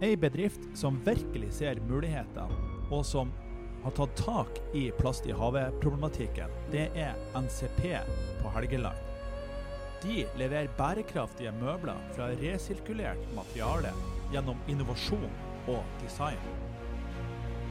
Ei 0.00 0.16
bedrift 0.16 0.60
som 0.74 1.00
virkelig 1.04 1.52
ser 1.52 1.80
mulighetene, 1.80 2.52
og 2.92 3.00
som 3.06 3.30
har 3.80 3.94
tatt 3.96 4.18
tak 4.18 4.58
i 4.76 4.90
plast 4.98 5.24
i 5.26 5.32
havet-problematikken, 5.32 6.52
det 6.72 6.90
er 7.00 7.16
NCP 7.38 7.94
på 8.42 8.52
Helgeland. 8.52 8.98
De 10.02 10.26
leverer 10.36 10.68
bærekraftige 10.76 11.54
møbler 11.56 11.96
fra 12.12 12.28
resirkulert 12.42 13.24
materiale 13.38 13.94
gjennom 14.34 14.60
innovasjon 14.68 15.32
og 15.72 15.80
design. 16.02 16.44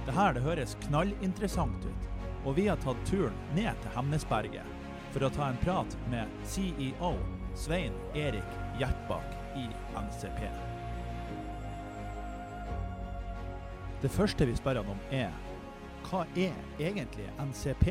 Dette 0.08 0.28
det 0.34 0.46
høres 0.48 0.74
knallinteressant 0.88 1.86
ut, 1.86 2.12
og 2.42 2.58
vi 2.58 2.66
har 2.72 2.82
tatt 2.82 3.06
turen 3.06 3.38
ned 3.54 3.78
til 3.84 3.94
Hemnesberget 4.00 4.88
for 5.14 5.28
å 5.28 5.36
ta 5.38 5.52
en 5.52 5.62
prat 5.62 5.98
med 6.10 6.42
CEO 6.50 7.14
Svein 7.54 7.94
Erik 8.18 8.58
Gjertbakk 8.82 9.62
i 9.62 9.70
NCP. 9.94 10.75
Det 14.06 14.12
første 14.14 14.46
vi 14.46 14.54
spør 14.54 14.78
han 14.84 14.90
om 14.94 15.00
er 15.10 15.32
hva 16.06 16.20
er 16.38 16.54
egentlig 16.78 17.24
NCP? 17.42 17.88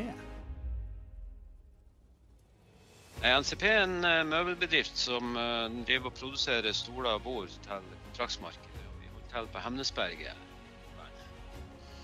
NCP 3.19 3.65
er 3.67 3.81
en 3.81 3.97
uh, 4.05 4.21
møbelbedrift 4.23 4.95
som 4.95 5.35
uh, 5.35 5.65
driver 5.89 6.07
og 6.07 6.15
produserer 6.15 6.71
stoler 6.71 7.17
og 7.17 7.25
bord 7.25 7.51
til 7.65 7.89
kontraktsmarkedet. 8.05 8.85
Vi 9.01 9.09
holder 9.11 9.33
til 9.33 9.49
på 9.57 9.63
Hemnesberget. 9.65 10.39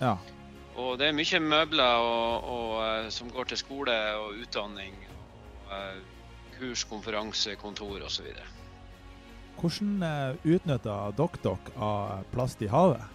Ja. 0.02 0.12
Og 0.76 1.00
det 1.00 1.08
er 1.08 1.16
mye 1.16 1.40
møbler 1.46 2.04
og, 2.04 2.44
og, 2.56 2.76
uh, 2.82 3.08
som 3.08 3.32
går 3.32 3.48
til 3.48 3.62
skole 3.62 3.96
og 4.18 4.44
utdanning. 4.44 5.00
Og, 5.70 6.04
kurs, 6.58 6.84
konferanse, 6.84 7.56
kontor 7.64 8.04
osv. 8.04 8.28
Hvordan 9.56 10.36
utnytter 10.44 11.16
dere 11.16 11.42
dere 11.48 11.76
av 11.88 12.30
plast 12.36 12.60
i 12.60 12.68
havet? 12.68 13.08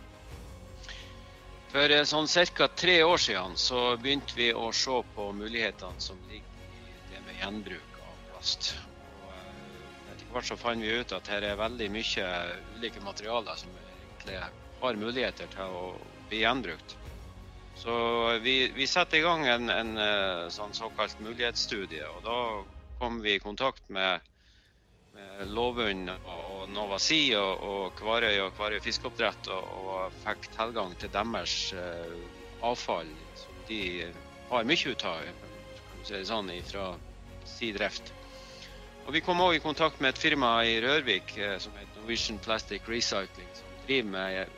For 1.71 1.91
sånn 2.07 2.29
ca. 2.55 2.67
tre 2.79 3.01
år 3.03 3.17
siden 3.19 3.57
så 3.59 3.79
begynte 3.99 4.37
vi 4.37 4.53
å 4.55 4.69
se 4.71 5.01
på 5.15 5.31
mulighetene 5.35 5.99
som 5.99 6.21
ligger 6.23 6.63
i 6.63 7.01
det 7.09 7.19
med 7.25 7.35
gjenbruk 7.41 7.99
av 7.99 8.21
plast. 8.29 8.69
Og 9.03 9.33
eh, 9.33 10.13
etter 10.13 10.31
hvert 10.31 10.47
så 10.47 10.55
fant 10.59 10.83
vi 10.83 10.93
ut 10.95 11.11
at 11.17 11.27
her 11.27 11.43
er 11.43 11.59
veldig 11.59 11.89
mye 11.91 12.29
ulike 12.71 13.03
materialer 13.03 13.59
som 13.59 13.75
egentlig 13.75 14.39
har 14.79 15.01
muligheter 15.01 15.51
til 15.51 15.75
å 15.81 15.83
bli 16.29 16.39
gjenbrukt. 16.45 16.95
Så 17.77 17.93
vi, 18.41 18.55
vi 18.73 18.87
satte 18.87 19.19
i 19.19 19.25
gang 19.25 19.43
en, 19.51 19.69
en, 19.69 19.91
eh, 20.01 20.47
sånn 20.55 20.73
såkalt 20.73 21.19
mulighetsstudie, 21.19 22.07
og 22.07 22.23
da 22.25 22.39
kom 22.97 23.19
vi 23.21 23.35
i 23.35 23.43
kontakt 23.43 23.83
med, 23.93 24.23
med 25.13 25.51
Lovund 25.51 26.15
og 26.15 26.46
Nova 26.75 26.99
Sea 26.99 27.39
og, 27.39 27.63
og 27.63 27.95
Kvarøy 27.99 28.41
og 28.43 28.53
Kvarøy 28.57 28.81
fiskeoppdrett 28.83 29.49
og, 29.55 29.69
og, 29.83 30.17
fikk 30.23 30.49
tilgang 30.55 30.95
til 30.99 31.11
deres 31.13 31.55
uh, 31.77 32.15
avfall, 32.67 33.09
som 33.39 33.63
de 33.69 33.81
har 34.49 34.67
mye 34.67 34.93
ut 34.93 35.05
av, 35.07 35.31
sånn, 36.07 36.53
fra 36.67 36.87
si 37.47 37.71
drift. 37.75 38.13
Og 39.07 39.13
Vi 39.15 39.23
kom 39.23 39.39
òg 39.43 39.55
i 39.55 39.63
kontakt 39.63 40.01
med 40.03 40.15
et 40.15 40.21
firma 40.21 40.57
i 40.67 40.79
Rørvik 40.83 41.35
uh, 41.39 41.55
som 41.63 41.75
heter 41.79 42.01
Norwegian 42.01 42.39
Plastic 42.43 42.87
Recycling, 42.87 43.51
som 43.55 43.77
driver 43.85 44.11
med 44.15 44.57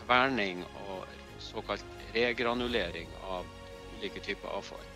kverning 0.00 0.64
og 0.86 1.04
såkalt 1.40 1.84
regranulering 2.14 3.08
av 3.28 3.44
ulike 3.96 4.20
typer 4.24 4.48
avfall. 4.48 4.88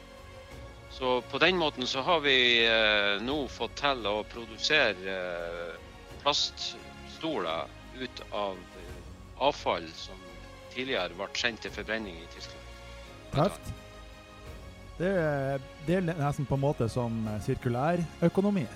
Så 0.95 1.21
på 1.21 1.39
den 1.39 1.57
måten 1.57 1.87
så 1.87 2.01
har 2.01 2.21
vi 2.21 2.67
eh, 2.67 3.23
nå 3.23 3.49
fått 3.51 3.81
til 3.81 4.05
å 4.07 4.21
produsere 4.31 5.15
eh, 5.15 5.94
plaststoler 6.25 7.71
ut 8.01 8.23
av 8.33 8.59
eh, 8.81 9.01
avfall 9.45 9.89
som 9.95 10.21
tidligere 10.75 11.15
ble 11.15 11.29
sendt 11.39 11.63
til 11.65 11.75
forbrenning 11.75 12.17
i 12.19 12.31
Tyskland. 12.35 12.71
Tøft. 13.35 13.75
Det, 14.99 15.11
det 15.87 15.99
er 15.99 16.07
nesten 16.07 16.47
på 16.47 16.55
en 16.55 16.63
måte 16.63 16.89
som 16.91 17.25
sirkulærøkonomi. 17.43 18.67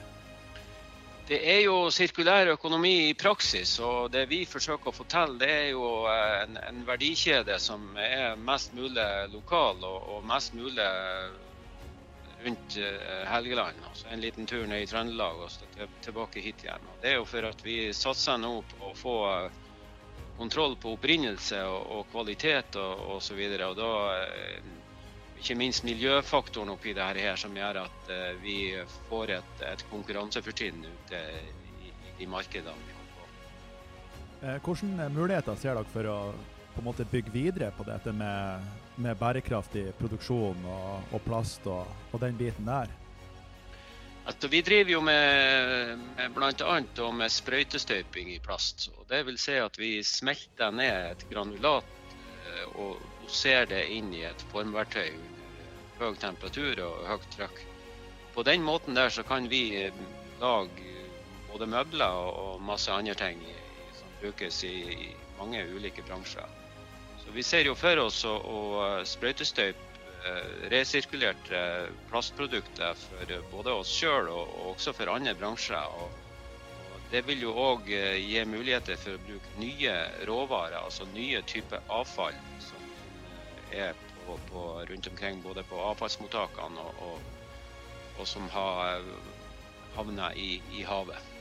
Det 1.29 1.39
er 1.45 1.59
jo 1.67 1.91
sirkulær 1.93 2.55
økonomi 2.55 3.11
i 3.11 3.17
praksis, 3.19 3.75
og 3.85 4.09
det 4.15 4.23
vi 4.31 4.47
forsøker 4.49 4.89
å 4.89 4.97
få 4.97 5.05
til, 5.13 5.35
det 5.43 5.51
er 5.53 5.67
jo 5.75 5.91
eh, 6.09 6.37
en, 6.47 6.57
en 6.71 6.79
verdikjede 6.89 7.59
som 7.61 7.85
er 8.01 8.39
mest 8.41 8.73
mulig 8.77 9.09
lokal 9.35 9.85
og, 9.85 9.99
og 10.15 10.25
mest 10.31 10.57
mulig 10.57 10.89
rundt 12.45 12.77
uh, 12.79 13.25
Helgeland. 13.29 13.77
Altså 13.91 14.09
en 14.13 14.21
liten 14.21 14.47
tur 14.47 14.67
ned 14.67 14.83
i 14.83 14.87
Trøndelag 14.87 15.41
og 15.45 15.87
tilbake 16.05 16.43
hit 16.45 16.65
igjen. 16.65 16.91
Og 16.93 17.03
det 17.03 17.13
er 17.13 17.17
jo 17.19 17.27
for 17.29 17.49
at 17.49 17.65
vi 17.65 17.79
satser 17.97 18.39
nå 18.41 18.53
på 18.73 18.91
å 18.91 18.97
få 18.97 19.15
eh, 19.31 19.63
kontroll 20.39 20.77
på 20.79 20.95
opprinnelse 20.95 21.63
og, 21.67 21.81
og 21.97 22.11
kvalitet 22.13 22.79
og 22.79 23.17
osv. 23.17 23.41
Og, 23.47 23.65
og 23.71 23.79
da 23.79 23.93
ikke 25.39 25.59
minst 25.59 25.87
miljøfaktoren 25.87 26.75
oppi 26.75 26.95
det 26.95 27.09
her 27.23 27.39
som 27.39 27.55
gjør 27.55 27.83
at 27.85 28.13
vi 28.43 28.75
får 29.09 29.35
et, 29.39 29.65
et 29.71 29.85
konkurransefortrinn 29.91 30.83
ute 30.87 31.25
i, 31.87 31.93
i 32.23 32.27
markedene 32.27 32.87
vi 32.87 32.95
holder 32.95 33.17
på. 33.17 33.29
Eh, 34.43 34.61
hvilke 34.63 35.11
muligheter 35.15 35.59
ser 35.59 35.79
dere 35.79 35.93
for 35.95 36.11
å 36.11 36.21
på 36.79 36.83
en 36.83 36.87
måte 36.93 37.05
bygge 37.11 37.33
videre 37.35 37.73
på 37.75 37.83
dette 37.83 38.13
med, 38.15 38.67
med 39.03 39.19
bærekraftig 39.19 39.89
produksjon 39.99 40.61
og, 40.71 41.09
og 41.11 41.23
plast 41.25 41.65
og, 41.67 41.89
og, 42.13 42.21
den 42.23 42.37
biten 42.39 42.69
der? 42.71 42.93
Altså, 44.31 44.47
vi 44.53 44.61
driver 44.63 44.93
jo 44.93 45.01
med, 45.03 46.05
med 46.15 46.37
bl.a. 46.37 47.09
med 47.19 47.35
sprøytestøyping 47.35 48.31
i 48.31 48.39
plast. 48.39 48.93
og 48.95 49.09
det 49.11 49.25
vil 49.27 49.41
si 49.43 49.57
at 49.59 49.79
vi 49.81 50.05
smelter 50.07 50.71
ned 50.71 51.17
et 51.17 51.25
granulat 51.33 51.91
eh, 52.13 52.79
og 52.79 53.03
doserer 53.25 53.67
det 53.67 53.83
inn 53.97 54.13
i 54.15 54.23
et 54.29 54.47
formverktøy 54.53 55.11
under 55.19 55.99
høy 55.99 56.23
temperatur 56.23 56.85
og 56.85 57.03
høyt 57.11 57.27
trykk. 57.35 57.59
På 58.37 58.47
den 58.47 58.63
måten 58.63 58.95
der 58.95 59.11
så 59.11 59.27
kan 59.27 59.51
vi 59.51 59.65
eh, 59.83 60.01
lage 60.39 60.95
både 61.51 61.67
møbler 61.67 62.23
og 62.39 62.63
masse 62.63 62.93
andre 62.93 63.19
ting 63.19 63.43
som 63.99 64.17
brukes 64.23 64.63
i 64.63 65.11
mange 65.43 65.67
ulike 65.75 66.07
bransjer. 66.07 66.47
Vi 67.35 67.43
ser 67.43 67.67
jo 67.69 67.75
for 67.77 68.01
oss 68.03 68.23
å, 68.25 68.35
å 68.35 68.59
sprøytestøype 69.07 70.03
eh, 70.29 70.47
resirkulerte 70.73 71.61
plastprodukter 72.09 72.97
for 73.03 73.35
både 73.53 73.75
oss 73.83 73.93
sjøl 73.93 74.31
og, 74.33 74.49
og, 74.49 74.65
også 74.75 74.95
for 74.97 75.13
andre 75.13 75.35
bransjer. 75.39 76.01
Og, 76.03 76.25
det 77.13 77.23
vil 77.25 77.47
jo 77.47 77.55
òg 77.57 77.89
eh, 77.95 78.19
gi 78.21 78.45
muligheter 78.49 78.99
for 79.01 79.17
å 79.17 79.25
bruke 79.25 79.55
nye 79.61 79.95
råvarer, 80.29 80.81
altså 80.83 81.09
nye 81.15 81.41
typer 81.49 81.85
avfall 81.89 82.37
som 82.65 82.85
er 83.73 83.97
på, 84.27 84.37
på, 84.51 84.65
rundt 84.91 85.09
omkring, 85.13 85.41
både 85.45 85.65
på 85.69 85.81
avfallsmottakene 85.93 86.85
og, 86.85 87.03
og, 87.09 87.35
og 88.19 88.29
som 88.29 88.49
har 88.53 89.05
havna 89.97 90.33
i, 90.37 90.59
i, 90.73 90.85
havet. 90.85 91.38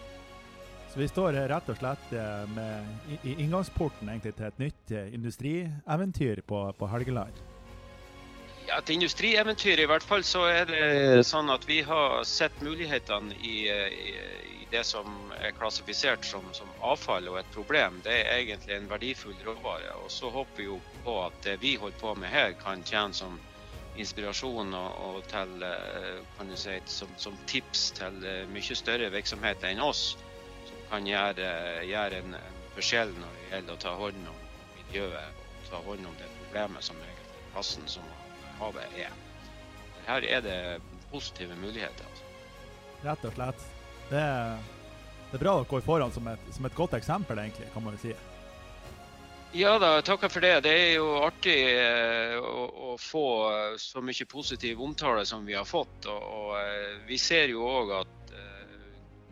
Så 0.94 1.00
vi 1.00 1.08
står 1.08 1.36
rett 1.52 1.70
og 1.70 1.78
slett 1.78 2.14
eh, 2.16 2.48
med, 2.56 2.88
i, 3.12 3.20
i 3.30 3.36
inngangsporten 3.44 4.10
til 4.24 4.48
et 4.48 4.62
nytt 4.62 4.96
eh, 4.96 5.14
industrieventyr 5.14 6.42
på, 6.48 6.64
på 6.80 6.90
Helgeland? 6.94 7.44
Ja, 8.68 8.80
Et 8.80 8.90
industrieventyr. 8.90 9.80
I 9.80 9.88
hvert 9.88 10.04
fall 10.04 10.24
så 10.28 10.46
er 10.52 10.66
det 10.68 11.26
sånn 11.28 11.52
at 11.54 11.68
vi 11.68 11.82
har 11.88 12.24
sett 12.28 12.56
mulighetene 12.64 13.36
i, 13.40 13.68
i 13.68 14.66
det 14.72 14.84
som 14.84 15.08
er 15.40 15.54
klassifisert 15.56 16.26
som, 16.26 16.44
som, 16.52 16.68
avfall 16.84 17.30
og 17.32 17.40
et 17.40 17.52
problem, 17.56 18.02
det 18.04 18.16
er 18.24 18.42
egentlig 18.42 18.76
en 18.76 18.90
verdifull 18.90 19.36
råvare. 19.46 19.94
Og 20.04 20.12
så 20.12 20.32
håper 20.34 20.60
vi 20.60 20.68
jo 20.68 20.80
på 21.06 21.16
at 21.24 21.38
det 21.46 21.58
vi 21.64 21.76
holder 21.80 22.00
på 22.02 22.16
med 22.20 22.34
her, 22.34 22.56
kan 22.60 22.84
tjene 22.84 23.16
som 23.16 23.38
inspirasjon 23.98 24.76
og, 24.78 24.98
og 25.08 25.30
til, 25.32 25.64
eh, 25.66 26.56
si, 26.56 26.76
som, 26.92 27.14
som, 27.18 27.38
tips 27.50 27.92
til 27.98 28.20
eh, 28.28 28.44
mye 28.52 28.78
større 28.78 29.10
virksomheter 29.14 29.72
enn 29.72 29.82
oss, 29.82 30.18
kan 30.92 31.08
gjøre, 31.08 31.50
gjøre 31.88 32.22
en, 32.24 32.38
en, 32.40 32.64
forskjell 32.78 33.14
når 33.18 33.38
det 33.38 33.48
gjelder 33.52 33.74
å 33.74 33.82
ta 33.82 33.94
hånd 33.98 34.30
om 34.30 34.42
miljøet 34.78 35.40
og 35.44 35.70
ta 35.72 35.82
hånd 35.86 36.06
om 36.06 36.18
det 36.20 36.30
problemet 36.38 36.86
som 36.86 37.00
egentlig 37.02 37.46
plassen 37.54 37.90
som 37.90 38.06
havet 38.60 38.98
er. 39.02 39.14
Her 40.08 40.28
er 40.38 40.44
det 40.46 40.60
positive 41.12 41.56
muligheter. 41.60 42.06
Altså. 42.06 42.26
Rett 43.04 43.26
og 43.28 43.36
slett. 43.36 43.68
Det 44.12 44.22
er, 44.22 44.58
det 45.32 45.40
er 45.40 45.44
bra 45.44 45.56
dere 45.58 45.70
går 45.70 45.86
foran 45.86 46.14
som 46.16 46.28
et, 46.32 46.50
som 46.56 46.68
et, 46.70 46.76
godt 46.76 46.96
eksempel, 46.98 47.40
egentlig, 47.42 47.70
kan 47.74 47.84
man 47.84 47.98
jo 47.98 48.08
si. 48.08 48.16
Ja 49.58 49.78
da, 49.80 49.98
takker 50.06 50.30
for 50.30 50.44
det. 50.44 50.54
Det 50.68 50.74
er 50.76 50.94
jo 51.00 51.08
artig 51.24 51.58
eh, 51.72 52.36
å, 52.38 52.68
å, 52.92 52.96
få 53.00 53.26
så 53.80 54.04
mye 54.04 54.28
positiv 54.30 54.82
omtale 54.84 55.26
som 55.26 55.46
vi 55.48 55.56
har 55.58 55.66
fått. 55.68 56.06
Og, 56.06 56.30
og 56.40 56.54
eh, 56.60 56.98
vi 57.08 57.20
ser 57.22 57.52
jo 57.56 57.66
òg 57.68 57.96
at 58.04 58.17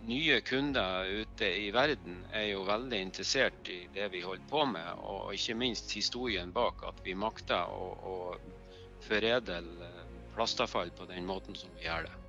nye 0.08 0.42
kunder 0.46 1.08
ute 1.22 1.48
i 1.66 1.72
verden 1.74 2.20
er 2.34 2.50
jo 2.52 2.66
veldig 2.68 3.00
interessert 3.08 3.70
i 3.74 3.80
det 3.94 4.10
vi 4.14 4.22
holder 4.26 4.46
på 4.50 4.66
med. 4.70 4.92
Og 5.02 5.34
ikke 5.34 5.58
minst 5.58 5.94
historien 5.98 6.54
bak 6.56 6.84
at 6.90 7.02
vi 7.06 7.16
makter 7.18 7.72
å, 7.72 7.90
å 8.14 9.00
foredle 9.06 9.90
plastavfall 10.36 10.94
på 10.98 11.10
den 11.10 11.26
måten 11.26 11.58
som 11.58 11.74
vi 11.78 11.88
gjør 11.88 12.08
det. 12.10 12.25